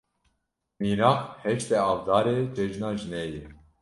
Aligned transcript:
Mînak, 0.79 1.19
heştê 1.43 1.77
Avdarê 1.89 2.37
Cejna 2.55 2.89
Jinê 2.99 3.25
ye. 3.33 3.43